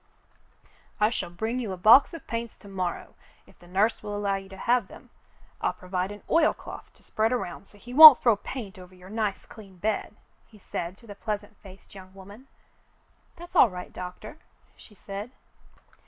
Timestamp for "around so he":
7.31-7.93